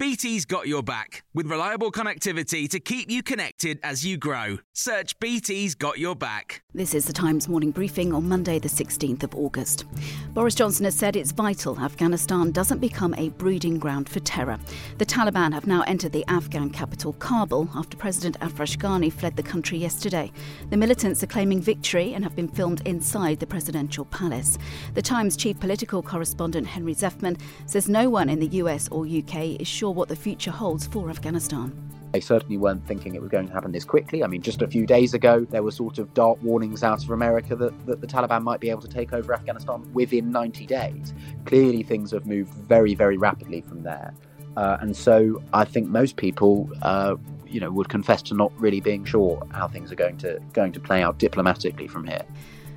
[0.00, 4.58] BT's got your back with reliable connectivity to keep you connected as you grow.
[4.72, 6.62] Search BT's got your back.
[6.72, 9.86] This is the Times morning briefing on Monday, the 16th of August.
[10.34, 14.60] Boris Johnson has said it's vital Afghanistan doesn't become a breeding ground for terror.
[14.98, 19.42] The Taliban have now entered the Afghan capital, Kabul, after President Ashraf Ghani fled the
[19.42, 20.30] country yesterday.
[20.70, 24.58] The militants are claiming victory and have been filmed inside the presidential palace.
[24.94, 29.60] The Times chief political correspondent Henry Zeffman says no one in the US or UK
[29.60, 31.72] is sure what the future holds for Afghanistan.
[32.12, 34.24] They certainly weren't thinking it was going to happen this quickly.
[34.24, 37.10] I mean, just a few days ago, there were sort of dark warnings out of
[37.10, 41.12] America that, that the Taliban might be able to take over Afghanistan within 90 days.
[41.44, 44.14] Clearly, things have moved very, very rapidly from there.
[44.56, 48.80] Uh, and so I think most people, uh, you know, would confess to not really
[48.80, 52.24] being sure how things are going to going to play out diplomatically from here.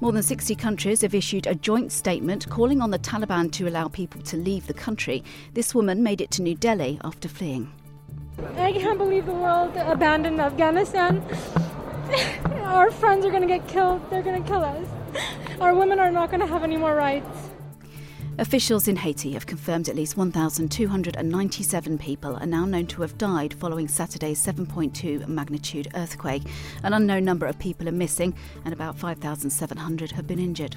[0.00, 3.88] More than 60 countries have issued a joint statement calling on the Taliban to allow
[3.88, 5.22] people to leave the country.
[5.54, 7.72] This woman made it to New Delhi after fleeing.
[8.56, 11.22] I can't believe the world abandoned Afghanistan.
[12.64, 14.08] Our friends are going to get killed.
[14.10, 14.86] They're going to kill us.
[15.60, 17.43] Our women are not going to have any more rights.
[18.36, 23.54] Officials in Haiti have confirmed at least 1,297 people are now known to have died
[23.54, 26.42] following Saturday's 7.2 magnitude earthquake.
[26.82, 30.76] An unknown number of people are missing, and about 5,700 have been injured.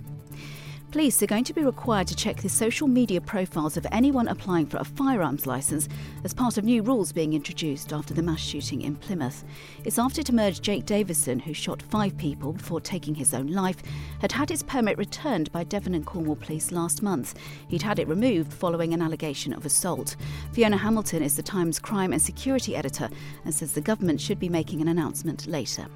[0.90, 4.66] Police are going to be required to check the social media profiles of anyone applying
[4.66, 5.90] for a firearms licence
[6.24, 9.44] as part of new rules being introduced after the mass shooting in Plymouth.
[9.84, 13.84] It's after it emerged Jake Davison, who shot five people before taking his own life,
[14.22, 17.38] had had his permit returned by Devon and Cornwall Police last month.
[17.68, 20.16] He'd had it removed following an allegation of assault.
[20.54, 23.10] Fiona Hamilton is the Times crime and security editor
[23.44, 25.88] and says the government should be making an announcement later.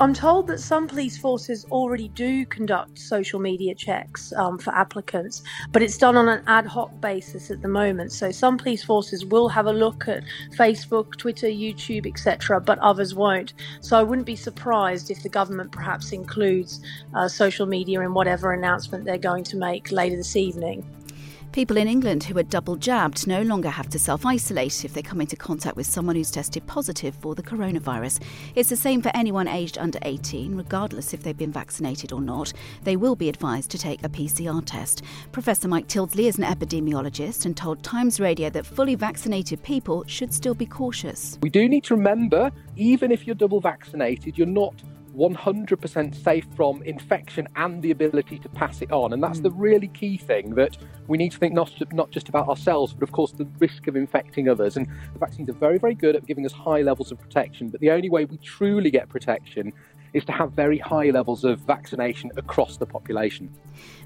[0.00, 5.42] I'm told that some police forces already do conduct social media checks um, for applicants,
[5.72, 8.10] but it's done on an ad hoc basis at the moment.
[8.10, 10.22] So some police forces will have a look at
[10.56, 13.52] Facebook, Twitter, YouTube, etc., but others won't.
[13.82, 16.80] So I wouldn't be surprised if the government perhaps includes
[17.14, 20.82] uh, social media in whatever announcement they're going to make later this evening.
[21.52, 25.02] People in England who are double jabbed no longer have to self isolate if they
[25.02, 28.22] come into contact with someone who's tested positive for the coronavirus.
[28.54, 32.52] It's the same for anyone aged under 18, regardless if they've been vaccinated or not.
[32.84, 35.02] They will be advised to take a PCR test.
[35.32, 40.32] Professor Mike Tildesley is an epidemiologist and told Times Radio that fully vaccinated people should
[40.32, 41.36] still be cautious.
[41.42, 44.74] We do need to remember, even if you're double vaccinated, you're not
[45.16, 49.12] 100% safe from infection and the ability to pass it on.
[49.12, 49.44] And that's mm.
[49.44, 50.76] the really key thing that
[51.08, 53.96] we need to think not, not just about ourselves, but of course the risk of
[53.96, 54.76] infecting others.
[54.76, 57.68] And the vaccines are very, very good at giving us high levels of protection.
[57.68, 59.72] But the only way we truly get protection
[60.12, 63.50] is to have very high levels of vaccination across the population.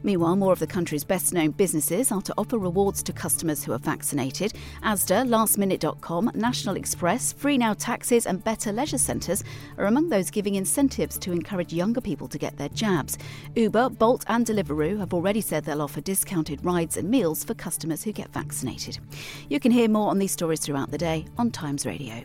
[0.02, 3.72] Meanwhile, more of the country's best known businesses are to offer rewards to customers who
[3.72, 4.52] are vaccinated.
[4.82, 9.42] Asda, lastminute.com, National Express, Free Now Taxis, and Better Leisure Centres
[9.78, 13.18] are among those giving incentives to encourage younger people to get their jabs.
[13.54, 18.04] Uber, Bolt, and Deliveroo have already said they'll offer discounted rides and meals for customers
[18.04, 18.98] who get vaccinated.
[19.48, 22.24] You can hear more on these stories throughout the day on Times Radio.